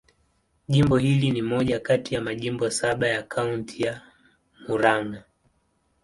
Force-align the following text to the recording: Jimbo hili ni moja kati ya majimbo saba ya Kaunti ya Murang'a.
Jimbo 0.67 0.97
hili 0.97 1.31
ni 1.31 1.41
moja 1.41 1.79
kati 1.79 2.15
ya 2.15 2.21
majimbo 2.21 2.69
saba 2.69 3.07
ya 3.07 3.23
Kaunti 3.23 3.83
ya 3.83 4.01
Murang'a. 4.67 5.23